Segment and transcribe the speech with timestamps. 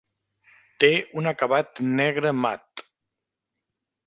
[0.83, 0.89] Té
[1.21, 2.87] un acabat negre mat.